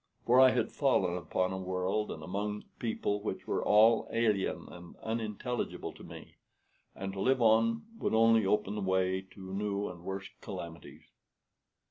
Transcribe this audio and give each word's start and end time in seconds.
For 0.25 0.39
I 0.39 0.49
had 0.49 0.71
fallen 0.71 1.15
upon 1.15 1.53
a 1.53 1.59
world 1.59 2.09
and 2.09 2.23
among 2.23 2.63
people 2.79 3.21
which 3.21 3.45
were 3.45 3.63
all 3.63 4.09
alien 4.11 4.67
and 4.71 4.95
unintelligible 5.03 5.93
to 5.93 6.03
me; 6.03 6.37
and 6.95 7.13
to 7.13 7.21
live 7.21 7.39
on 7.39 7.83
would 7.99 8.15
only 8.15 8.43
open 8.43 8.73
the 8.73 8.81
way 8.81 9.21
to 9.21 9.53
new 9.53 9.89
and 9.89 10.03
worse 10.03 10.27
calamities. 10.41 11.03